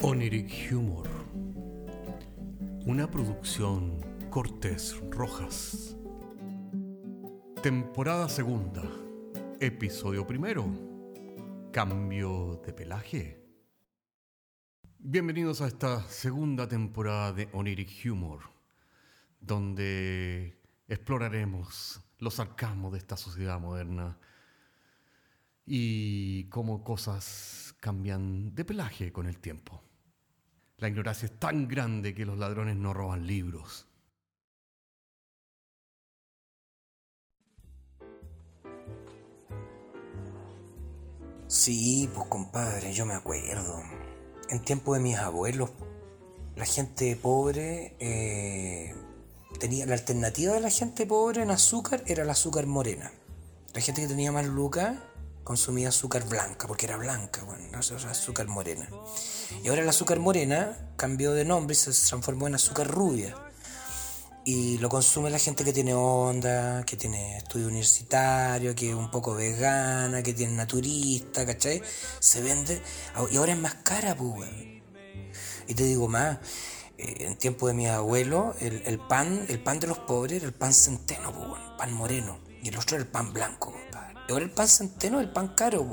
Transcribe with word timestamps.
Oniric 0.00 0.70
Humor. 0.70 1.08
Una 2.86 3.10
producción 3.10 3.98
Cortés 4.30 4.96
Rojas. 5.10 5.96
Temporada 7.64 8.28
segunda. 8.28 8.84
Episodio 9.58 10.24
primero. 10.24 10.70
Cambio 11.72 12.62
de 12.64 12.72
pelaje. 12.72 13.44
Bienvenidos 15.00 15.60
a 15.62 15.66
esta 15.66 16.00
segunda 16.04 16.68
temporada 16.68 17.32
de 17.32 17.48
Oniric 17.52 17.90
Humor, 18.06 18.42
donde 19.40 20.60
exploraremos 20.86 22.00
los 22.18 22.34
sarcasmos 22.34 22.92
de 22.92 22.98
esta 22.98 23.16
sociedad 23.16 23.58
moderna 23.58 24.16
y 25.66 26.44
cómo 26.50 26.84
cosas 26.84 27.74
cambian 27.80 28.54
de 28.54 28.64
pelaje 28.64 29.12
con 29.12 29.26
el 29.26 29.38
tiempo. 29.40 29.87
La 30.78 30.88
ignorancia 30.88 31.26
es 31.26 31.38
tan 31.38 31.66
grande 31.66 32.14
que 32.14 32.24
los 32.24 32.38
ladrones 32.38 32.76
no 32.76 32.94
roban 32.94 33.26
libros. 33.26 33.86
Sí, 41.48 42.08
pues 42.14 42.28
compadre, 42.28 42.92
yo 42.92 43.06
me 43.06 43.14
acuerdo. 43.14 43.82
En 44.50 44.62
tiempo 44.62 44.94
de 44.94 45.00
mis 45.00 45.16
abuelos, 45.16 45.70
la 46.54 46.64
gente 46.64 47.16
pobre 47.16 47.96
eh, 47.98 48.94
tenía 49.58 49.84
la 49.86 49.94
alternativa 49.94 50.54
de 50.54 50.60
la 50.60 50.70
gente 50.70 51.06
pobre 51.06 51.42
en 51.42 51.50
azúcar 51.50 52.04
era 52.06 52.22
el 52.22 52.30
azúcar 52.30 52.66
morena. 52.66 53.10
La 53.74 53.80
gente 53.80 54.02
que 54.02 54.08
tenía 54.08 54.30
más 54.30 54.46
lucas 54.46 54.96
consumía 55.48 55.88
azúcar 55.88 56.28
blanca, 56.28 56.66
porque 56.66 56.84
era 56.84 56.98
blanca, 56.98 57.42
bueno, 57.44 57.64
no 57.72 57.78
azúcar 57.78 58.48
morena. 58.48 58.86
Y 59.64 59.68
ahora 59.68 59.80
el 59.80 59.88
azúcar 59.88 60.18
morena 60.18 60.76
cambió 60.96 61.32
de 61.32 61.46
nombre 61.46 61.72
y 61.72 61.74
se 61.74 61.90
transformó 61.90 62.48
en 62.48 62.56
azúcar 62.56 62.86
rubia. 62.86 63.34
Y 64.44 64.76
lo 64.76 64.90
consume 64.90 65.30
la 65.30 65.38
gente 65.38 65.64
que 65.64 65.72
tiene 65.72 65.94
onda, 65.94 66.84
que 66.84 66.98
tiene 66.98 67.38
estudio 67.38 67.68
universitario, 67.68 68.74
que 68.74 68.90
es 68.90 68.94
un 68.94 69.10
poco 69.10 69.34
vegana, 69.34 70.22
que 70.22 70.34
tiene 70.34 70.52
naturista, 70.52 71.46
¿cachai? 71.46 71.80
Se 72.20 72.42
vende. 72.42 72.82
Y 73.30 73.38
ahora 73.38 73.52
es 73.52 73.58
más 73.58 73.76
cara, 73.76 74.14
pues, 74.14 74.50
Y 75.66 75.72
te 75.72 75.84
digo 75.84 76.08
más, 76.08 76.40
eh, 76.98 77.24
en 77.26 77.38
tiempo 77.38 77.68
de 77.68 77.72
mi 77.72 77.86
abuelo, 77.86 78.54
el, 78.60 78.98
pan, 78.98 79.46
el 79.48 79.60
pan 79.60 79.80
de 79.80 79.86
los 79.86 79.98
pobres 80.00 80.42
era 80.42 80.46
el 80.46 80.52
pan 80.52 80.74
centeno, 80.74 81.32
pues, 81.32 81.62
pan 81.78 81.94
moreno. 81.94 82.38
Y 82.62 82.68
el 82.68 82.76
otro 82.76 82.96
era 82.96 83.04
el 83.06 83.10
pan 83.10 83.32
blanco, 83.32 83.74
Ahora 84.30 84.44
el 84.44 84.50
pan 84.50 84.68
centeno 84.68 85.20
es 85.20 85.26
el 85.26 85.32
pan 85.32 85.48
caro, 85.54 85.86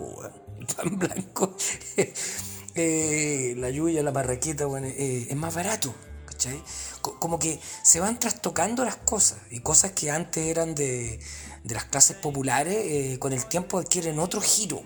el 0.59 0.65
pan 0.67 0.99
blanco, 0.99 1.55
eh, 2.75 3.53
la 3.57 3.69
lluvia, 3.69 4.03
la 4.03 4.11
marraqueta, 4.11 4.65
bueno, 4.65 4.87
eh, 4.87 5.27
es 5.29 5.35
más 5.37 5.55
barato, 5.55 5.95
¿cachai? 6.25 6.61
Como 7.01 7.39
que 7.39 7.59
se 7.81 7.99
van 7.99 8.19
trastocando 8.19 8.83
las 8.83 8.97
cosas 8.97 9.39
y 9.51 9.61
cosas 9.61 9.91
que 9.91 10.11
antes 10.11 10.45
eran 10.47 10.75
de, 10.75 11.19
las 11.63 11.85
clases 11.85 12.17
populares, 12.17 12.75
eh, 12.77 13.19
con 13.19 13.31
el 13.31 13.45
tiempo 13.45 13.77
adquieren 13.77 14.19
otro 14.19 14.41
giro. 14.41 14.83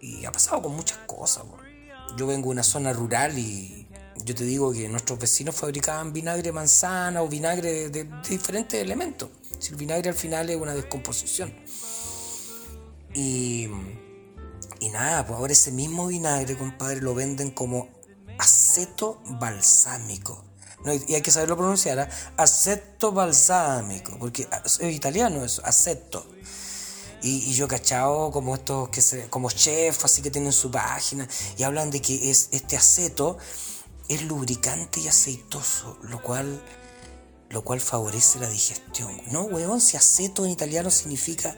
Y 0.00 0.24
ha 0.24 0.32
pasado 0.32 0.62
con 0.62 0.74
muchas 0.74 0.98
cosas. 1.06 1.44
Yo 2.16 2.26
vengo 2.26 2.46
de 2.48 2.52
una 2.52 2.64
zona 2.64 2.92
rural 2.92 3.38
y 3.38 3.86
yo 4.24 4.34
te 4.34 4.42
digo 4.44 4.72
que 4.72 4.88
nuestros 4.88 5.18
vecinos 5.18 5.54
fabricaban 5.54 6.12
vinagre 6.12 6.42
de 6.42 6.52
manzana 6.52 7.22
o 7.22 7.28
vinagre 7.28 7.88
de, 7.88 8.04
de 8.04 8.20
diferentes 8.28 8.80
elementos. 8.82 9.30
Si 9.60 9.70
el 9.70 9.76
vinagre 9.76 10.10
al 10.10 10.16
final 10.16 10.50
es 10.50 10.56
una 10.56 10.74
descomposición. 10.74 11.54
Y, 13.14 13.68
y 14.80 14.88
nada, 14.90 15.26
pues 15.26 15.38
ahora 15.38 15.52
ese 15.52 15.72
mismo 15.72 16.06
vinagre, 16.06 16.56
compadre, 16.56 17.00
lo 17.00 17.14
venden 17.14 17.50
como 17.50 17.88
aceto 18.38 19.20
balsámico. 19.40 20.44
y 21.06 21.14
hay 21.14 21.22
que 21.22 21.30
saberlo 21.30 21.56
pronunciar, 21.56 21.98
¿eh? 21.98 22.08
aceto 22.36 23.12
balsámico, 23.12 24.18
porque 24.18 24.48
es 24.64 24.80
italiano 24.80 25.44
eso, 25.44 25.62
aceto. 25.64 26.26
Y, 27.22 27.50
y, 27.50 27.52
yo 27.52 27.68
cachado 27.68 28.32
como 28.32 28.56
estos 28.56 28.88
que 28.88 29.00
se, 29.00 29.28
como 29.28 29.48
chef, 29.48 30.04
así 30.04 30.22
que 30.22 30.30
tienen 30.32 30.52
su 30.52 30.72
página, 30.72 31.28
y 31.56 31.62
hablan 31.62 31.90
de 31.90 32.02
que 32.02 32.30
es, 32.30 32.48
este 32.50 32.76
aceto 32.76 33.38
es 34.08 34.22
lubricante 34.24 34.98
y 35.00 35.06
aceitoso, 35.06 35.98
lo 36.02 36.20
cual, 36.20 36.60
lo 37.50 37.62
cual 37.62 37.80
favorece 37.80 38.40
la 38.40 38.48
digestión. 38.48 39.20
No, 39.30 39.42
weón, 39.42 39.80
si 39.80 39.96
aceto 39.96 40.44
en 40.44 40.50
italiano 40.50 40.90
significa 40.90 41.56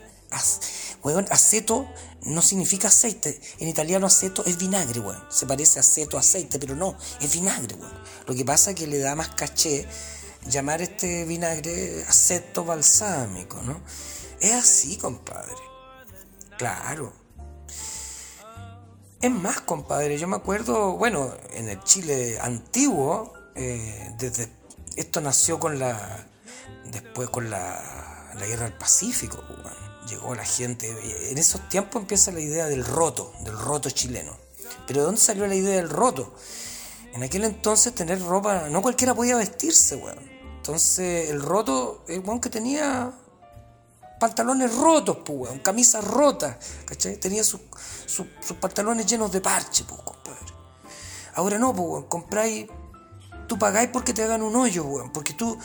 aceto 1.31 1.89
no 2.23 2.43
significa 2.43 2.89
aceite. 2.89 3.41
En 3.59 3.69
italiano 3.69 4.07
aceto 4.07 4.45
es 4.45 4.59
vinagre, 4.59 5.01
weón. 5.01 5.23
Se 5.31 5.47
parece 5.47 5.79
aceto 5.79 6.17
a 6.17 6.21
aceite, 6.21 6.59
pero 6.59 6.75
no, 6.75 6.97
es 7.21 7.33
vinagre, 7.33 7.75
weón. 7.75 7.93
Lo 8.27 8.35
que 8.35 8.45
pasa 8.45 8.71
es 8.71 8.77
que 8.77 8.87
le 8.87 8.99
da 8.99 9.15
más 9.15 9.29
caché 9.31 9.87
llamar 10.49 10.83
este 10.83 11.25
vinagre 11.25 12.05
aceto 12.09 12.65
balsámico, 12.65 13.61
¿no? 13.63 13.81
Es 14.41 14.53
así, 14.53 14.97
compadre. 14.97 15.55
Claro. 16.59 17.13
Es 19.21 19.31
más, 19.31 19.63
compadre, 19.63 20.19
yo 20.19 20.29
me 20.29 20.37
acuerdo, 20.37 20.97
bueno, 20.99 21.33
en 21.55 21.69
el 21.69 21.83
Chile 21.83 22.39
antiguo, 22.41 23.33
eh, 23.55 24.13
desde 24.19 24.49
esto 24.97 25.21
nació 25.23 25.59
con 25.59 25.79
la, 25.79 26.27
después 26.85 27.31
con 27.31 27.49
la, 27.49 28.33
la 28.35 28.47
guerra 28.47 28.65
del 28.65 28.75
Pacífico, 28.75 29.43
llegó 30.09 30.35
la 30.35 30.45
gente. 30.45 30.95
En 31.31 31.39
esos 31.39 31.69
tiempos 31.69 32.03
empieza 32.03 32.33
la 32.33 32.41
idea 32.41 32.67
del 32.67 32.85
roto, 32.85 33.33
del 33.41 33.59
roto 33.59 33.91
chileno. 33.91 34.37
Pero 34.87 35.01
¿de 35.01 35.07
dónde 35.07 35.21
salió 35.21 35.47
la 35.47 35.55
idea 35.55 35.77
del 35.77 35.89
roto? 35.89 36.35
En 37.13 37.23
aquel 37.23 37.45
entonces 37.45 37.95
tener 37.95 38.21
ropa, 38.23 38.69
no 38.69 38.83
cualquiera 38.83 39.15
podía 39.15 39.37
vestirse, 39.37 39.97
weón. 39.97 40.19
Entonces 40.57 41.31
el 41.31 41.43
roto, 41.43 42.05
el 42.09 42.21
weón 42.21 42.41
que 42.41 42.51
tenía 42.51 43.13
pantalones 44.19 44.75
rotos, 44.75 45.19
pues, 45.25 45.39
weón, 45.39 45.59
camisas 45.61 46.05
rotas, 46.05 46.57
¿cachai? 46.85 47.17
Tenía 47.17 47.45
sus 47.45 47.61
pantalones 48.61 49.07
llenos 49.07 49.31
de 49.31 49.41
parche, 49.41 49.85
pues, 49.85 50.01
compadre. 50.03 50.41
Ahora 51.35 51.59
no, 51.59 51.75
pues, 51.75 51.89
weón, 51.89 52.05
compráis, 52.05 52.67
tú 53.47 53.59
pagáis 53.59 53.91
porque 53.93 54.13
te 54.13 54.23
hagan 54.25 54.43
un 54.43 54.57
hoyo, 54.57 54.85
weón, 54.85 55.13
porque 55.13 55.35
tú 55.35 55.57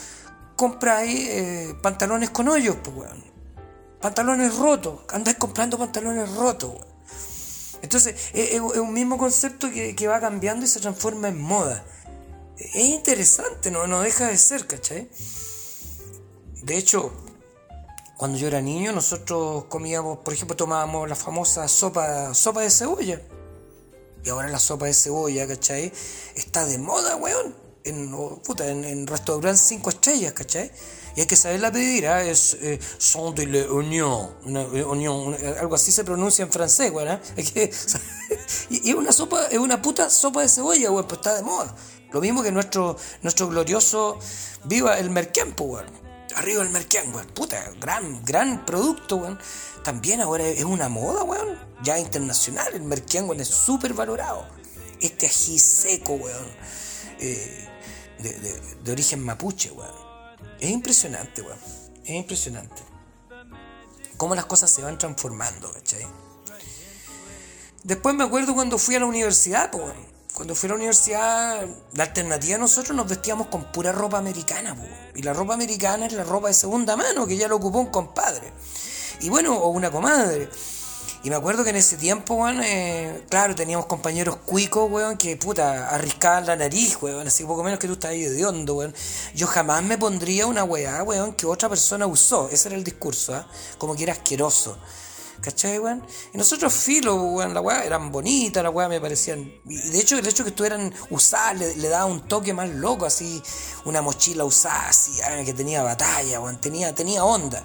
compráis 0.55 1.29
eh, 1.29 1.75
pantalones 1.81 2.29
con 2.29 2.47
hoyos, 2.47 2.77
pues, 2.83 2.95
weón 2.95 3.38
pantalones 4.01 4.55
rotos, 4.55 5.01
andáis 5.09 5.37
comprando 5.37 5.77
pantalones 5.77 6.33
rotos. 6.35 6.73
Entonces, 7.81 8.15
es, 8.33 8.59
un 8.59 8.93
mismo 8.93 9.17
concepto 9.17 9.69
que, 9.71 10.07
va 10.07 10.19
cambiando 10.19 10.65
y 10.65 10.69
se 10.69 10.79
transforma 10.79 11.29
en 11.29 11.41
moda. 11.41 11.85
Es 12.57 12.75
interesante, 12.75 13.71
no, 13.71 13.87
no 13.87 14.01
deja 14.01 14.27
de 14.27 14.37
ser, 14.37 14.67
¿cachai? 14.67 15.09
De 16.63 16.77
hecho, 16.77 17.11
cuando 18.17 18.37
yo 18.37 18.47
era 18.47 18.61
niño, 18.61 18.91
nosotros 18.91 19.65
comíamos, 19.65 20.19
por 20.19 20.33
ejemplo, 20.33 20.57
tomábamos 20.57 21.07
la 21.07 21.15
famosa 21.15 21.67
sopa, 21.69 22.33
sopa 22.33 22.61
de 22.61 22.69
cebolla. 22.69 23.21
Y 24.25 24.29
ahora 24.29 24.49
la 24.49 24.59
sopa 24.59 24.87
de 24.87 24.93
cebolla, 24.93 25.47
¿cachai? 25.47 25.93
Está 26.35 26.65
de 26.65 26.77
moda, 26.77 27.15
weón. 27.15 27.55
En, 27.85 28.11
puta, 28.43 28.69
en, 28.69 28.83
en 28.83 29.07
restaurantes 29.07 29.61
cinco 29.61 29.89
estrellas, 29.89 30.33
¿cachai? 30.33 30.69
Y 31.15 31.21
hay 31.21 31.27
que 31.27 31.35
saberla 31.35 31.71
pedir, 31.71 32.07
¿ah? 32.07 32.23
es 32.23 32.55
eh, 32.61 32.79
son 32.97 33.35
de 33.35 33.45
l'oignon, 33.45 34.29
eh, 35.39 35.55
algo 35.59 35.75
así 35.75 35.91
se 35.91 36.03
pronuncia 36.03 36.43
en 36.43 36.51
francés, 36.51 36.93
¿verdad? 36.93 37.21
y 38.69 38.89
es 38.89 38.95
una 38.95 39.11
sopa, 39.11 39.45
es 39.47 39.57
una 39.57 39.81
puta 39.81 40.09
sopa 40.09 40.41
de 40.41 40.49
cebolla, 40.49 40.89
güey, 40.89 41.05
pues 41.05 41.17
está 41.19 41.35
de 41.35 41.43
moda. 41.43 41.75
Lo 42.11 42.21
mismo 42.21 42.41
que 42.41 42.51
nuestro, 42.51 42.97
nuestro 43.21 43.47
glorioso 43.49 44.17
Viva 44.63 44.97
el 44.97 45.09
Merquén, 45.09 45.53
pues, 45.53 45.85
Arriba 46.35 46.63
el 46.63 46.69
Merquén, 46.69 47.11
güey. 47.11 47.25
Puta, 47.27 47.71
gran, 47.79 48.23
gran 48.23 48.65
producto, 48.65 49.17
güey. 49.17 49.37
También 49.83 50.21
ahora 50.21 50.47
es 50.47 50.63
una 50.63 50.87
moda, 50.89 51.23
güey. 51.23 51.39
Ya 51.83 51.99
internacional, 51.99 52.73
el 52.73 52.83
Merquén, 52.83 53.25
güey, 53.25 53.41
es 53.41 53.47
súper 53.47 53.93
valorado. 53.93 54.45
Este 55.01 55.27
ají 55.27 55.57
seco, 55.57 56.17
güey. 56.17 56.33
Eh, 57.19 57.67
de, 58.19 58.33
de, 58.33 58.61
de 58.83 58.91
origen 58.91 59.23
mapuche, 59.23 59.69
güey 59.69 60.08
es 60.59 60.69
impresionante, 60.69 61.41
weón. 61.41 61.59
Es 62.03 62.11
impresionante. 62.11 62.81
Cómo 64.17 64.35
las 64.35 64.45
cosas 64.45 64.69
se 64.69 64.81
van 64.81 64.97
transformando, 64.97 65.71
¿cachai? 65.71 66.05
Después 67.83 68.13
me 68.15 68.23
acuerdo 68.23 68.53
cuando 68.53 68.77
fui 68.77 68.95
a 68.95 68.99
la 68.99 69.05
universidad, 69.05 69.71
pues, 69.71 69.93
cuando 70.33 70.55
fui 70.55 70.67
a 70.67 70.69
la 70.71 70.75
universidad, 70.75 71.67
la 71.93 72.03
alternativa 72.03 72.57
nosotros 72.57 72.95
nos 72.95 73.07
vestíamos 73.07 73.47
con 73.47 73.71
pura 73.71 73.91
ropa 73.91 74.17
americana. 74.17 74.75
Y 75.15 75.21
la 75.21 75.33
ropa 75.33 75.53
americana 75.53 76.05
es 76.05 76.13
la 76.13 76.23
ropa 76.23 76.47
de 76.47 76.53
segunda 76.53 76.95
mano, 76.95 77.27
que 77.27 77.37
ya 77.37 77.47
lo 77.47 77.57
ocupó 77.57 77.79
un 77.79 77.87
compadre. 77.87 78.51
Y 79.21 79.29
bueno, 79.29 79.57
o 79.57 79.69
una 79.69 79.91
comadre. 79.91 80.49
Y 81.21 81.29
me 81.29 81.35
acuerdo 81.35 81.65
que 81.65 81.71
en 81.71 81.75
ese 81.75 81.97
tiempo, 81.97 82.35
weón, 82.35 82.61
eh, 82.63 83.25
claro, 83.29 83.53
teníamos 83.53 83.87
compañeros 83.87 84.37
cuicos, 84.45 84.89
weón, 84.89 85.17
que 85.17 85.35
puta, 85.35 85.89
arriscaban 85.89 86.45
la 86.45 86.55
nariz, 86.55 86.97
weón, 87.01 87.27
así 87.27 87.43
poco 87.43 87.61
menos 87.61 87.77
que 87.77 87.87
tú 87.87 87.93
estás 87.93 88.11
ahí 88.11 88.21
de 88.21 88.45
hondo, 88.45 88.75
weón. 88.75 88.95
Yo 89.35 89.45
jamás 89.45 89.83
me 89.83 89.97
pondría 89.97 90.47
una 90.47 90.63
weá, 90.63 91.03
weón, 91.03 91.33
que 91.33 91.45
otra 91.45 91.67
persona 91.67 92.07
usó. 92.07 92.47
Ese 92.49 92.69
era 92.69 92.77
el 92.77 92.85
discurso, 92.85 93.35
¿ah? 93.35 93.45
Como 93.77 93.97
que 93.97 94.03
era 94.03 94.13
asqueroso. 94.13 94.77
¿Cachai, 95.41 95.77
weón? 95.79 96.05
Y 96.33 96.37
nosotros 96.37 96.73
filo, 96.73 97.15
weón, 97.15 97.53
la 97.53 97.59
weá 97.59 97.83
eran 97.83 98.13
bonitas, 98.13 98.63
la 98.63 98.69
weá 98.69 98.87
me 98.87 99.01
parecían. 99.01 99.51
Y 99.65 99.89
de 99.89 99.99
hecho, 99.99 100.17
el 100.17 100.25
hecho 100.25 100.45
que 100.45 100.51
estuvieran 100.51 100.93
usadas 101.09 101.59
le, 101.59 101.75
le, 101.75 101.89
daba 101.89 102.05
un 102.05 102.29
toque 102.29 102.53
más 102.53 102.69
loco, 102.69 103.05
así, 103.05 103.43
una 103.83 104.01
mochila 104.01 104.45
usada, 104.45 104.87
así, 104.87 105.11
que 105.45 105.53
tenía 105.53 105.83
batalla, 105.83 106.39
weón, 106.39 106.61
tenía, 106.61 106.95
tenía 106.95 107.25
onda. 107.25 107.61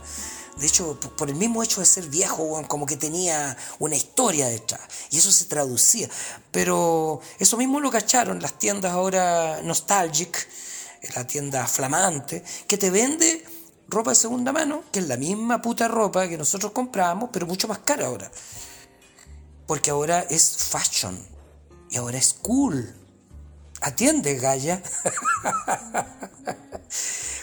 De 0.56 0.66
hecho, 0.66 0.98
por 1.16 1.28
el 1.28 1.34
mismo 1.34 1.62
hecho 1.62 1.80
de 1.80 1.86
ser 1.86 2.06
viejo, 2.08 2.62
como 2.68 2.86
que 2.86 2.96
tenía 2.96 3.56
una 3.80 3.96
historia 3.96 4.48
detrás. 4.48 4.80
Y 5.10 5.18
eso 5.18 5.32
se 5.32 5.46
traducía. 5.46 6.08
Pero 6.52 7.20
eso 7.38 7.56
mismo 7.56 7.80
lo 7.80 7.90
cacharon 7.90 8.40
las 8.40 8.58
tiendas 8.58 8.92
ahora 8.92 9.60
Nostalgic, 9.62 10.48
la 11.14 11.26
tienda 11.26 11.66
flamante, 11.66 12.44
que 12.66 12.78
te 12.78 12.90
vende 12.90 13.44
ropa 13.88 14.10
de 14.10 14.16
segunda 14.16 14.52
mano, 14.52 14.84
que 14.92 15.00
es 15.00 15.08
la 15.08 15.16
misma 15.16 15.60
puta 15.60 15.88
ropa 15.88 16.28
que 16.28 16.38
nosotros 16.38 16.72
compramos, 16.72 17.30
pero 17.32 17.46
mucho 17.46 17.68
más 17.68 17.78
cara 17.78 18.06
ahora. 18.06 18.30
Porque 19.66 19.90
ahora 19.90 20.20
es 20.20 20.56
fashion. 20.56 21.18
Y 21.90 21.96
ahora 21.96 22.18
es 22.18 22.34
cool. 22.34 22.94
Atiende, 23.84 24.36
Gaya. 24.36 24.82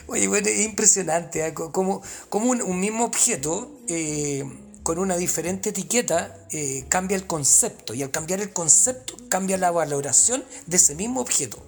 Oye, 0.08 0.28
bueno, 0.28 0.50
es 0.50 0.62
impresionante, 0.62 1.46
¿eh? 1.46 1.54
como, 1.54 2.02
como 2.30 2.50
un, 2.50 2.80
mismo 2.80 3.06
objeto 3.06 3.80
eh, 3.88 4.44
con 4.82 4.98
una 4.98 5.18
diferente 5.18 5.70
etiqueta 5.70 6.36
eh, 6.50 6.86
cambia 6.90 7.16
el 7.16 7.28
concepto 7.28 7.94
y 7.94 8.02
al 8.02 8.10
cambiar 8.10 8.42
el 8.42 8.52
concepto 8.52 9.16
cambia 9.30 9.60
la 9.60 9.70
valoración 9.70 10.44
de 10.66 10.78
ese 10.78 10.96
mismo 10.96 11.22
objeto. 11.22 11.60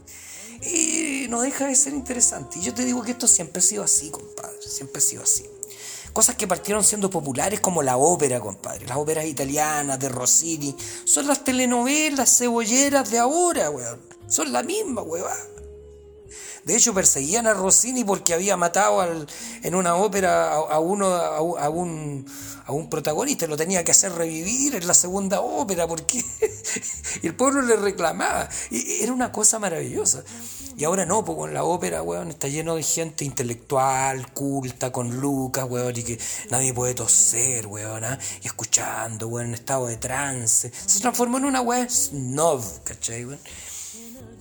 Y 0.64 1.28
no 1.30 1.42
deja 1.42 1.68
de 1.68 1.76
ser 1.76 1.94
interesante. 1.94 2.58
Y 2.58 2.64
yo 2.64 2.74
te 2.74 2.84
digo 2.84 3.04
que 3.04 3.12
esto 3.12 3.28
siempre 3.28 3.60
ha 3.60 3.64
sido 3.64 3.84
así, 3.84 4.10
compadre, 4.10 4.58
siempre 4.68 4.98
ha 4.98 5.02
sido 5.02 5.22
así. 5.22 5.46
Cosas 6.14 6.36
que 6.36 6.48
partieron 6.48 6.84
siendo 6.84 7.12
populares 7.12 7.60
como 7.60 7.84
la 7.84 7.98
ópera, 7.98 8.40
compadre. 8.40 8.88
Las 8.88 8.98
óperas 8.98 9.26
italianas 9.26 10.00
de 10.00 10.10
Rossini. 10.10 10.76
Son 11.06 11.28
las 11.28 11.44
telenovelas 11.44 12.40
cebolleras 12.40 13.12
de 13.12 13.20
ahora, 13.20 13.70
weón. 13.70 14.13
Son 14.34 14.52
la 14.52 14.64
misma, 14.64 15.04
weón. 15.04 15.30
De 16.64 16.76
hecho, 16.76 16.92
perseguían 16.92 17.46
a 17.46 17.54
Rossini 17.54 18.04
porque 18.04 18.34
había 18.34 18.58
matado 18.58 19.00
al, 19.00 19.28
en 19.62 19.76
una 19.76 19.96
ópera 19.96 20.56
a, 20.56 20.80
uno, 20.80 21.06
a, 21.06 21.70
un, 21.70 22.26
a 22.66 22.72
un 22.72 22.90
protagonista. 22.90 23.46
Lo 23.46 23.58
tenía 23.58 23.84
que 23.84 23.92
hacer 23.92 24.12
revivir 24.14 24.74
en 24.74 24.88
la 24.88 24.96
segunda 24.96 25.40
ópera 25.40 25.86
porque 25.88 26.26
el 27.22 27.36
pueblo 27.36 27.62
le 27.62 27.76
reclamaba. 27.76 28.50
Era 28.72 29.14
una 29.14 29.32
cosa 29.32 29.60
maravillosa. 29.60 30.24
Y 30.76 30.84
ahora 30.84 31.06
no, 31.06 31.24
porque 31.24 31.50
en 31.50 31.54
la 31.54 31.64
ópera, 31.64 32.02
weón, 32.02 32.30
está 32.30 32.48
lleno 32.48 32.74
de 32.74 32.82
gente 32.82 33.26
intelectual, 33.26 34.34
culta, 34.34 34.92
con 34.92 35.20
lucas, 35.22 35.68
weón, 35.70 35.96
y 35.96 36.02
que 36.02 36.20
nadie 36.50 36.74
puede 36.74 36.96
toser, 36.96 37.68
weón, 37.68 38.04
¿ah? 38.04 38.18
y 38.42 38.48
escuchando, 38.48 39.28
weón, 39.28 39.50
en 39.50 39.54
estado 39.54 39.86
de 39.86 39.98
trance. 39.98 40.72
Se 40.74 41.02
transformó 41.02 41.38
en 41.38 41.46
una 41.46 41.62
weón 41.62 41.88
snob, 41.88 42.64
¿cachai, 42.84 43.26
weón? 43.26 43.40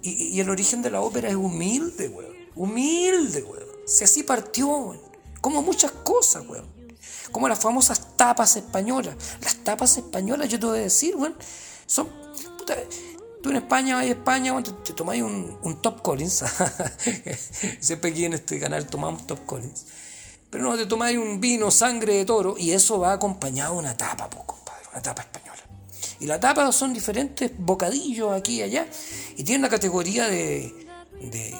Y, 0.02 0.40
el 0.40 0.50
origen 0.50 0.82
de 0.82 0.90
la 0.90 1.00
ópera 1.00 1.28
es 1.28 1.36
humilde, 1.36 2.08
weón. 2.08 2.34
Humilde, 2.54 3.42
weón. 3.42 3.66
Si 3.86 4.04
así 4.04 4.22
partió, 4.22 4.68
weón. 4.68 5.00
Como 5.40 5.62
muchas 5.62 5.92
cosas, 5.92 6.44
weón. 6.46 6.66
Como 7.30 7.48
las 7.48 7.60
famosas 7.60 8.16
tapas 8.16 8.56
españolas. 8.56 9.16
Las 9.40 9.56
tapas 9.56 9.96
españolas, 9.96 10.48
yo 10.48 10.58
te 10.58 10.66
voy 10.66 10.78
a 10.78 10.82
decir, 10.82 11.16
weón, 11.16 11.34
son... 11.86 12.08
tú 13.42 13.50
en 13.50 13.56
España 13.56 13.96
vas 13.96 14.04
a 14.04 14.08
España, 14.08 14.52
weón, 14.52 14.64
te, 14.64 14.72
te 14.72 14.92
tomáis 14.92 15.22
un, 15.22 15.56
un, 15.62 15.80
Top 15.80 16.02
Collins. 16.02 16.44
Siempre 17.80 18.10
aquí 18.10 18.24
en 18.24 18.34
este 18.34 18.58
canal 18.58 18.86
tomamos 18.86 19.26
Top 19.26 19.46
Collins. 19.46 19.86
Pero 20.50 20.64
no, 20.64 20.76
te 20.76 20.84
tomáis 20.84 21.16
un 21.16 21.40
vino, 21.40 21.70
sangre 21.70 22.14
de 22.16 22.24
toro, 22.26 22.56
y 22.58 22.72
eso 22.72 22.98
va 22.98 23.12
acompañado 23.14 23.74
de 23.74 23.78
una 23.78 23.96
tapa, 23.96 24.28
pues, 24.28 24.44
compadre. 24.44 24.82
Una 24.92 25.00
tapa 25.00 25.22
española. 25.22 25.71
Y 26.20 26.26
la 26.26 26.38
tapa 26.38 26.70
son 26.72 26.92
diferentes 26.92 27.50
bocadillos 27.58 28.32
aquí 28.32 28.56
y 28.56 28.62
allá. 28.62 28.86
Y 29.36 29.44
tiene 29.44 29.60
una 29.60 29.68
categoría 29.68 30.28
de, 30.28 30.72
de 31.20 31.54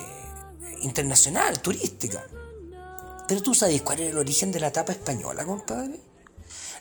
internacional, 0.83 1.61
turística. 1.61 2.25
Pero 3.29 3.43
tú 3.43 3.55
sabes 3.55 3.83
cuál 3.83 4.01
es 4.01 4.11
el 4.11 4.19
origen 4.19 4.53
de 4.53 4.61
la 4.61 4.73
tapa 4.73 4.93
española, 4.93 5.45
compadre. 5.45 6.12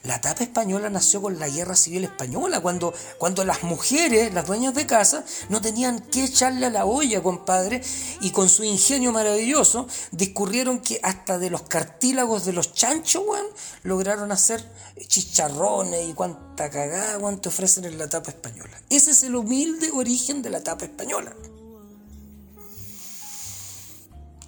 La 0.04 0.20
tapa 0.20 0.44
española 0.44 0.90
nació 0.90 1.22
con 1.22 1.38
la 1.38 1.48
guerra 1.48 1.76
civil 1.76 2.06
española, 2.06 2.60
cuando, 2.60 2.92
cuando 3.20 3.46
las 3.46 3.62
mujeres, 3.62 4.34
las 4.34 4.48
dueñas 4.48 4.74
de 4.74 4.88
casa, 4.88 5.24
no 5.50 5.62
tenían 5.62 6.00
que 6.00 6.24
echarle 6.24 6.66
a 6.66 6.70
la 6.72 6.86
olla, 6.86 7.22
compadre, 7.22 7.84
y 8.20 8.32
con 8.32 8.50
su 8.50 8.64
ingenio 8.64 9.12
maravilloso 9.12 9.88
discurrieron 10.12 10.80
que 10.80 11.00
hasta 11.04 11.38
de 11.38 11.52
los 11.52 11.62
cartílagos 11.64 12.46
de 12.46 12.54
los 12.54 12.74
chanchos, 12.74 13.24
weón, 13.28 13.46
lograron 13.84 14.32
hacer 14.32 14.68
chicharrones 15.08 16.10
y 16.10 16.14
cuánta 16.14 16.72
cagada, 16.72 17.20
cuánto 17.20 17.50
ofrecen 17.50 17.86
en 17.86 18.00
la 18.00 18.10
tapa 18.10 18.32
española. 18.32 18.82
Ese 18.90 19.12
es 19.12 19.22
el 19.22 19.36
humilde 19.36 19.92
origen 19.92 20.42
de 20.42 20.50
la 20.50 20.64
tapa 20.64 20.86
española. 20.86 21.32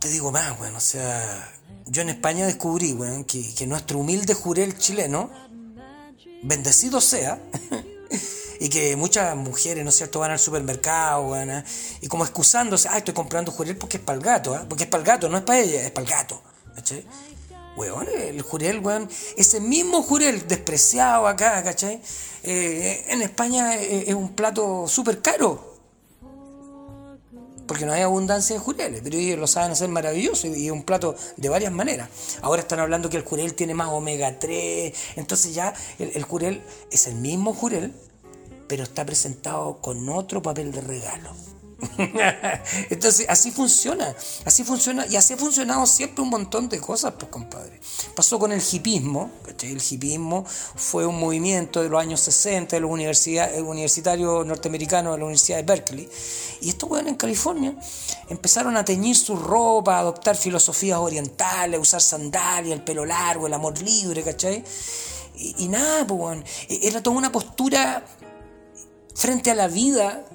Te 0.03 0.09
digo 0.09 0.33
más, 0.33 0.59
weón, 0.59 0.75
o 0.75 0.81
sea, 0.81 1.49
yo 1.85 2.01
en 2.01 2.09
España 2.09 2.45
descubrí, 2.45 2.91
weón, 2.91 3.23
que, 3.23 3.65
nuestro 3.65 3.99
humilde 3.99 4.33
jurel 4.33 4.77
chileno 4.77 5.31
bendecido 6.41 6.99
sea, 6.99 7.41
y 8.59 8.67
que 8.67 8.97
muchas 8.97 9.33
mujeres, 9.37 9.81
¿no 9.81 9.91
es 9.91 9.95
cierto?, 9.95 10.19
van 10.19 10.31
al 10.31 10.39
supermercado, 10.39 11.39
¿eh? 11.39 11.63
y 12.01 12.07
como 12.07 12.25
excusándose, 12.25 12.89
ah, 12.91 12.97
estoy 12.97 13.13
comprando 13.13 13.53
jurel 13.53 13.77
porque 13.77 13.95
es 13.95 14.03
para 14.03 14.17
el 14.17 14.25
gato, 14.25 14.53
¿eh? 14.53 14.65
porque 14.67 14.83
es 14.83 14.89
para 14.89 15.03
el 15.03 15.07
gato, 15.07 15.29
no 15.29 15.37
es 15.37 15.43
para 15.45 15.59
ella, 15.61 15.85
es 15.85 15.91
para 15.91 16.05
el 16.05 16.11
gato, 16.11 16.41
¿cachai? 16.75 17.05
Weón, 17.77 18.05
el 18.09 18.41
jurel, 18.41 18.79
weón, 18.79 19.09
ese 19.37 19.61
mismo 19.61 20.03
jurel 20.03 20.45
despreciado 20.49 21.27
acá, 21.27 21.63
¿cachai? 21.63 22.01
Eh, 22.43 23.05
en 23.07 23.21
España 23.21 23.75
es 23.75 24.13
un 24.13 24.35
plato 24.35 24.85
súper 24.85 25.21
caro, 25.21 25.72
porque 27.67 27.85
no 27.85 27.93
hay 27.93 28.01
abundancia 28.01 28.55
de 28.55 28.59
jureles, 28.59 29.01
pero 29.03 29.17
ellos 29.17 29.39
lo 29.39 29.47
saben 29.47 29.71
hacer 29.71 29.89
maravilloso 29.89 30.47
y 30.47 30.69
un 30.69 30.83
plato 30.83 31.15
de 31.37 31.49
varias 31.49 31.71
maneras. 31.71 32.09
Ahora 32.41 32.61
están 32.61 32.79
hablando 32.79 33.09
que 33.09 33.17
el 33.17 33.23
jurel 33.23 33.53
tiene 33.53 33.73
más 33.73 33.89
omega 33.89 34.39
3, 34.39 34.93
entonces 35.15 35.53
ya 35.53 35.73
el, 35.99 36.11
el 36.15 36.23
jurel 36.23 36.61
es 36.91 37.07
el 37.07 37.15
mismo 37.15 37.53
jurel, 37.53 37.93
pero 38.67 38.83
está 38.83 39.05
presentado 39.05 39.77
con 39.81 40.07
otro 40.09 40.41
papel 40.41 40.71
de 40.71 40.81
regalo. 40.81 41.31
Entonces, 42.89 43.25
así 43.29 43.51
funciona, 43.51 44.15
así 44.45 44.63
funciona, 44.63 45.05
y 45.07 45.15
así 45.15 45.33
ha 45.33 45.37
funcionado 45.37 45.85
siempre 45.85 46.23
un 46.23 46.29
montón 46.29 46.69
de 46.69 46.79
cosas, 46.79 47.13
pues 47.17 47.31
compadre. 47.31 47.79
Pasó 48.15 48.39
con 48.39 48.51
el 48.51 48.61
hipismo, 48.61 49.31
el 49.61 49.81
hipismo 49.81 50.45
fue 50.47 51.05
un 51.05 51.19
movimiento 51.19 51.81
de 51.81 51.89
los 51.89 52.01
años 52.01 52.19
60 52.21 52.75
de 52.75 52.79
los 52.79 52.91
universitarios 52.91 54.45
norteamericanos 54.45 55.13
de 55.13 55.19
la 55.19 55.25
Universidad 55.25 55.57
de 55.57 55.63
Berkeley, 55.63 56.09
y 56.61 56.69
estos 56.69 56.89
en 56.99 57.15
California 57.15 57.75
empezaron 58.29 58.77
a 58.77 58.85
teñir 58.85 59.15
su 59.15 59.35
ropa, 59.35 59.95
a 59.95 59.99
adoptar 59.99 60.35
filosofías 60.35 60.99
orientales, 60.99 61.77
a 61.77 61.81
usar 61.81 62.01
sandalias, 62.01 62.73
el 62.73 62.83
pelo 62.83 63.05
largo, 63.05 63.47
el 63.47 63.53
amor 63.53 63.81
libre, 63.81 64.23
¿cachai? 64.23 64.63
Y, 65.35 65.67
nada, 65.67 66.05
pues, 66.05 66.43
era 66.69 67.01
toda 67.01 67.17
una 67.17 67.31
postura 67.31 68.05
frente 69.15 69.51
a 69.51 69.55
la 69.55 69.67
vida 69.67 70.25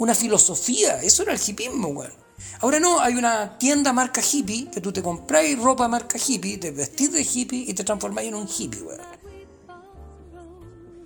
una 0.00 0.14
filosofía. 0.14 1.02
Eso 1.02 1.22
era 1.22 1.34
el 1.34 1.40
hipismo, 1.46 1.88
weón. 1.88 2.12
Ahora 2.60 2.80
no, 2.80 3.00
hay 3.00 3.14
una 3.14 3.58
tienda 3.58 3.92
marca 3.92 4.22
hippie 4.22 4.70
que 4.70 4.80
tú 4.80 4.92
te 4.92 5.02
compráis 5.02 5.58
ropa 5.58 5.88
marca 5.88 6.18
hippie, 6.18 6.56
te 6.56 6.70
vestís 6.70 7.12
de 7.12 7.22
hippie 7.22 7.64
y 7.68 7.74
te 7.74 7.84
transformáis 7.84 8.28
en 8.28 8.34
un 8.34 8.48
hippie, 8.48 8.82
weón. 8.82 9.00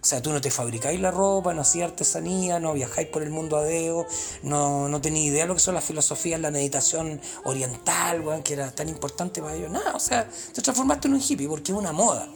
O 0.00 0.06
sea, 0.06 0.22
tú 0.22 0.32
no 0.32 0.40
te 0.40 0.50
fabricáis 0.50 1.00
la 1.00 1.10
ropa, 1.10 1.52
no 1.54 1.62
hacías 1.62 1.90
artesanía, 1.90 2.60
no 2.60 2.72
viajáis 2.74 3.08
por 3.08 3.22
el 3.22 3.30
mundo 3.30 3.56
a 3.56 3.64
Deo, 3.64 4.06
no, 4.42 4.88
no 4.88 5.00
tenéis 5.00 5.28
idea 5.30 5.42
de 5.42 5.48
lo 5.48 5.54
que 5.54 5.60
son 5.60 5.74
las 5.74 5.84
filosofías, 5.84 6.38
la 6.40 6.52
meditación 6.52 7.20
oriental, 7.44 8.20
weón, 8.20 8.44
que 8.44 8.52
era 8.52 8.70
tan 8.70 8.88
importante 8.88 9.42
para 9.42 9.56
ellos. 9.56 9.70
Nada, 9.70 9.96
o 9.96 10.00
sea, 10.00 10.28
te 10.52 10.62
transformaste 10.62 11.08
en 11.08 11.14
un 11.14 11.20
hippie 11.20 11.48
porque 11.48 11.72
es 11.72 11.78
una 11.78 11.92
moda. 11.92 12.28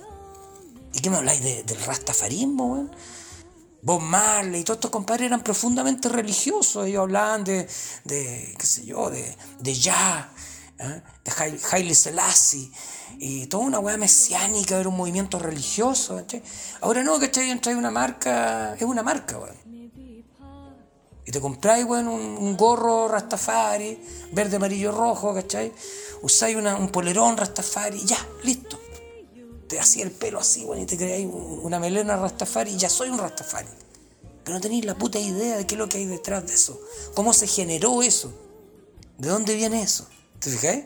¿Y 0.93 1.01
qué 1.01 1.11
me 1.11 1.19
habláis 1.19 1.41
del 1.41 1.81
rastafarismo, 1.85 2.73
weón? 2.73 2.91
Bob 3.83 4.01
Marley 4.01 4.61
y 4.61 4.65
todos 4.65 4.79
estos 4.79 4.91
compadres 4.91 5.27
eran 5.27 5.43
profundamente 5.43 6.09
religiosos. 6.09 6.87
Ellos 6.87 7.03
hablaban 7.03 7.45
de, 7.45 7.69
de 8.05 8.55
qué 8.59 8.67
sé 8.67 8.85
yo, 8.85 9.11
de, 9.11 9.37
de 9.61 9.73
¿eh? 9.73 11.03
de 11.25 11.59
Haile 11.71 11.95
Selassie. 11.95 12.71
Y 13.19 13.47
toda 13.47 13.65
una 13.65 13.79
weá 13.79 13.97
mesiánica, 13.97 14.79
era 14.79 14.89
un 14.89 14.97
movimiento 14.97 15.39
religioso. 15.39 16.25
Ahora 16.81 17.03
no, 17.03 17.19
¿cachai? 17.19 17.51
Entráis 17.51 17.77
una 17.77 17.91
marca, 17.91 18.75
es 18.75 18.83
una 18.83 19.03
marca, 19.03 19.39
weón. 19.39 19.69
Y 21.25 21.31
te 21.31 21.41
compráis, 21.41 21.85
weón, 21.85 22.09
un, 22.09 22.57
gorro 22.57 23.07
Rastafari, 23.07 24.01
verde, 24.33 24.57
amarillo, 24.57 24.93
rojo, 24.93 25.35
¿cachai? 25.35 25.73
Usáis 26.23 26.57
un 26.57 26.89
polerón 26.89 27.37
Rastafari, 27.37 28.01
ya, 28.05 28.17
listo 28.45 28.78
te 29.69 29.79
hacía 29.79 30.05
el 30.05 30.11
pelo 30.11 30.41
así, 30.41 30.65
bueno, 30.65 30.83
y 30.83 30.87
te 30.87 30.97
creáis 30.97 31.29
una 31.31 31.79
melena 31.79 32.17
Rastafari 32.17 32.77
ya 32.77 32.89
soy 32.89 33.11
un 33.11 33.19
Rastafari. 33.19 33.69
Pero 34.45 34.57
no 34.57 34.61
tenéis 34.63 34.87
la 34.87 34.95
puta 34.95 35.19
idea 35.19 35.59
de 35.59 35.67
qué 35.67 35.75
es 35.75 35.79
lo 35.79 35.89
que 35.89 35.99
hay 35.99 36.07
detrás 36.07 36.47
de 36.47 36.55
eso. 36.55 36.81
¿Cómo 37.15 37.35
se 37.35 37.47
generó 37.47 38.03
eso? 38.03 38.33
¿De 39.19 39.29
dónde 39.29 39.55
viene 39.55 39.83
eso? 39.83 40.07
¿Te 40.39 40.51
fijáis? 40.51 40.85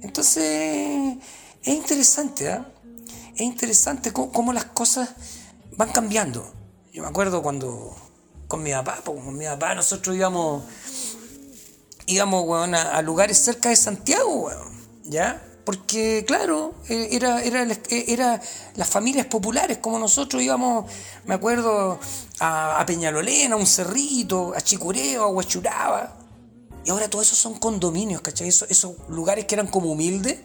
Entonces, 0.00 1.18
es 1.62 1.74
interesante, 1.74 2.48
¿ah? 2.48 2.68
Es 3.34 3.42
interesante 3.42 4.12
cómo, 4.12 4.52
las 4.52 4.64
cosas 4.64 5.10
van 5.76 5.90
cambiando. 5.92 6.52
Yo 6.92 7.02
me 7.02 7.08
acuerdo 7.08 7.42
cuando 7.42 7.96
con 8.48 8.62
mi 8.62 8.72
papá, 8.72 9.00
con 9.04 9.36
mi 9.36 9.44
papá 9.44 9.74
nosotros 9.74 10.16
íbamos, 10.16 10.64
íbamos 12.06 12.68
a, 12.74 13.00
lugares 13.02 13.38
cerca 13.38 13.68
de 13.68 13.76
Santiago, 13.76 14.50
¿ya? 15.04 15.40
Porque, 15.64 16.24
claro, 16.26 16.74
eh, 16.88 17.10
era, 17.12 17.42
era, 17.42 17.62
eh, 17.62 18.04
era 18.08 18.40
las 18.74 18.88
familias 18.88 19.26
populares, 19.26 19.78
como 19.78 19.98
nosotros 19.98 20.42
íbamos, 20.42 20.90
me 21.24 21.34
acuerdo, 21.34 22.00
a, 22.40 22.82
Peñalolena, 22.84 23.54
a 23.54 23.58
un 23.58 23.66
cerrito, 23.66 24.52
a 24.56 24.60
Chicureo, 24.60 25.22
a 25.22 25.28
Huachuraba. 25.28 26.16
Y 26.84 26.90
ahora 26.90 27.08
todo 27.08 27.22
eso 27.22 27.36
son 27.36 27.60
condominios, 27.60 28.22
¿cachai? 28.22 28.48
esos 28.48 28.96
lugares 29.08 29.44
que 29.44 29.54
eran 29.54 29.68
como 29.68 29.92
humildes, 29.92 30.40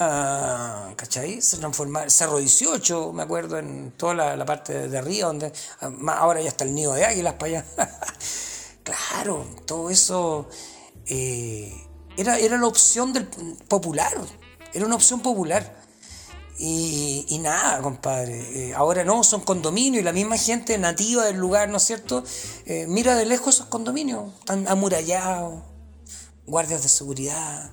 uh, 0.00 0.96
¿cachai? 0.96 1.40
Se 1.40 1.58
transformaron, 1.58 2.10
Cerro 2.10 2.38
18, 2.38 3.12
me 3.12 3.22
acuerdo, 3.22 3.58
en 3.58 3.92
toda 3.92 4.36
la, 4.36 4.44
parte 4.44 4.88
de 4.88 4.98
arriba, 4.98 5.28
donde 5.28 5.52
ah, 5.80 5.92
ahora 6.18 6.40
ya 6.40 6.48
está 6.48 6.64
el 6.64 6.74
nido 6.74 6.92
de 6.94 7.04
águilas 7.04 7.34
para 7.34 7.60
allá. 7.60 7.64
claro, 8.82 9.46
todo 9.64 9.90
eso 9.90 10.48
eh, 11.06 11.72
era, 12.16 12.38
era 12.38 12.58
la 12.58 12.66
opción 12.66 13.12
del 13.12 13.26
popular, 13.26 14.12
era 14.72 14.86
una 14.86 14.94
opción 14.94 15.20
popular. 15.20 15.84
Y, 16.56 17.38
nada, 17.40 17.82
compadre. 17.82 18.68
Eh, 18.68 18.74
ahora 18.74 19.02
no, 19.02 19.24
son 19.24 19.40
condominios 19.40 20.00
y 20.00 20.04
la 20.04 20.12
misma 20.12 20.38
gente 20.38 20.78
nativa 20.78 21.24
del 21.24 21.36
lugar, 21.36 21.68
¿no 21.68 21.78
es 21.78 21.82
cierto? 21.82 22.22
Eh, 22.64 22.86
mira 22.88 23.16
de 23.16 23.26
lejos 23.26 23.56
esos 23.56 23.66
condominios, 23.66 24.32
están 24.38 24.68
amurallados, 24.68 25.62
guardias 26.46 26.82
de 26.82 26.88
seguridad. 26.88 27.70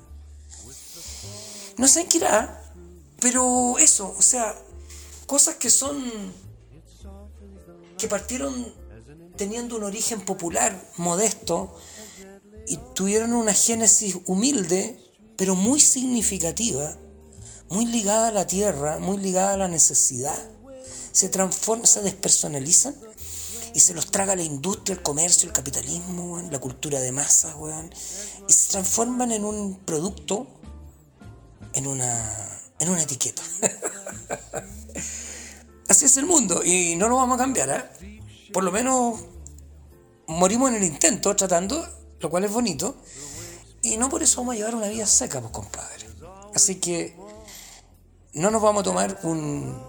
No 1.78 1.88
sé 1.88 2.02
en 2.02 2.08
qué 2.10 2.18
irá, 2.18 2.74
pero 3.20 3.78
eso, 3.78 4.14
o 4.18 4.22
sea, 4.22 4.56
cosas 5.28 5.56
que 5.56 5.70
son. 5.70 6.04
que 7.98 8.08
partieron 8.08 8.74
teniendo 9.38 9.78
un 9.78 9.84
origen 9.84 10.22
popular, 10.22 10.80
modesto, 10.98 11.76
y 12.68 12.78
tuvieron 12.96 13.34
una 13.34 13.54
génesis 13.54 14.18
humilde, 14.26 15.00
pero 15.38 15.56
muy 15.56 15.80
significativa 15.80 16.98
muy 17.72 17.86
ligada 17.86 18.28
a 18.28 18.32
la 18.32 18.46
tierra, 18.46 19.00
muy 19.00 19.18
ligada 19.18 19.54
a 19.54 19.58
la 19.58 19.68
necesidad. 19.68 20.38
Se 21.14 21.30
transforman, 21.30 21.88
se 21.88 22.02
despersonalizan 22.02 22.96
y 23.74 23.80
se 23.80 23.94
los 23.94 24.12
traga 24.12 24.36
la 24.36 24.44
industria, 24.44 24.96
el 24.96 25.02
comercio, 25.02 25.48
el 25.48 25.54
capitalismo, 25.54 26.42
la 26.52 26.60
cultura 26.60 27.00
de 27.00 27.14
masas, 27.14 27.56
y 28.48 28.54
se 28.54 28.72
transforman 28.72 29.32
en 29.32 29.46
un 29.46 29.80
producto, 29.80 30.48
en 31.74 31.88
una, 31.88 32.60
en 32.80 32.90
una 32.90 33.02
etiqueta. 33.02 33.42
Así 35.88 36.06
es 36.06 36.18
el 36.18 36.26
mundo 36.26 36.64
y 36.64 36.96
no 36.98 37.08
lo 37.08 37.16
vamos 37.16 37.36
a 37.36 37.40
cambiar, 37.40 37.96
¿eh? 38.02 38.20
Por 38.52 38.66
lo 38.66 38.72
menos 38.72 39.22
morimos 40.28 40.72
en 40.72 40.76
el 40.76 40.84
intento 40.84 41.34
tratando, 41.38 41.88
lo 42.22 42.30
cual 42.30 42.46
es 42.46 42.52
bonito, 42.52 42.96
y 43.82 43.98
no 43.98 44.10
por 44.10 44.22
eso 44.24 44.42
vamos 44.42 44.56
a 44.56 44.58
llevar 44.58 44.76
una 44.76 44.88
vida 44.88 45.06
seca, 45.06 45.42
pues 45.42 45.52
compadre. 45.52 46.06
Así 46.54 46.76
que 46.76 47.16
no 48.34 48.52
nos 48.52 48.62
vamos 48.62 48.82
a 48.82 48.84
tomar 48.84 49.20
un, 49.24 49.82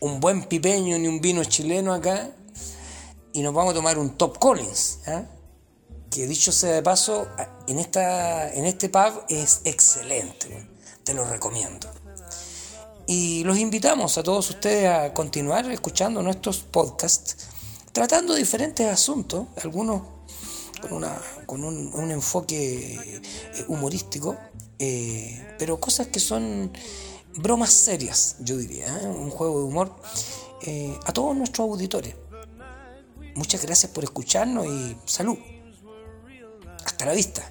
un 0.00 0.20
buen 0.20 0.44
pipeño 0.44 0.98
ni 0.98 1.08
un 1.08 1.20
vino 1.20 1.42
chileno 1.44 1.94
acá 1.94 2.30
y 3.32 3.42
nos 3.42 3.54
vamos 3.54 3.72
a 3.72 3.74
tomar 3.74 3.98
un 3.98 4.16
Top 4.16 4.38
Collins, 4.38 5.00
¿eh? 5.06 5.24
que 6.10 6.26
dicho 6.26 6.52
sea 6.52 6.72
de 6.72 6.82
paso, 6.82 7.26
en, 7.66 7.80
esta, 7.80 8.52
en 8.52 8.66
este 8.66 8.88
pub 8.88 9.24
es 9.28 9.62
excelente, 9.64 10.68
te 11.02 11.14
lo 11.14 11.24
recomiendo. 11.24 11.88
Y 13.06 13.42
los 13.44 13.58
invitamos 13.58 14.16
a 14.16 14.22
todos 14.22 14.48
ustedes 14.50 14.88
a 14.88 15.12
continuar 15.12 15.68
escuchando 15.70 16.22
nuestros 16.22 16.58
podcasts, 16.60 17.48
tratando 17.92 18.34
diferentes 18.34 18.86
asuntos, 18.86 19.46
algunos 19.62 20.02
con, 20.84 20.92
una, 20.92 21.18
con 21.46 21.64
un, 21.64 21.90
un 21.94 22.10
enfoque 22.10 22.94
eh, 22.94 23.64
humorístico, 23.68 24.36
eh, 24.78 25.54
pero 25.58 25.80
cosas 25.80 26.08
que 26.08 26.20
son 26.20 26.70
bromas 27.36 27.72
serias, 27.72 28.36
yo 28.40 28.56
diría, 28.56 28.86
¿eh? 28.86 29.06
un 29.06 29.30
juego 29.30 29.60
de 29.60 29.64
humor 29.64 29.96
a 31.04 31.12
todos 31.12 31.36
nuestros 31.36 31.68
auditores. 31.68 32.14
Muchas 33.34 33.62
gracias 33.62 33.92
por 33.92 34.04
escucharnos 34.04 34.66
y 34.66 34.96
salud. 35.04 35.36
Hasta 36.84 37.06
la 37.06 37.12
vista. 37.12 37.50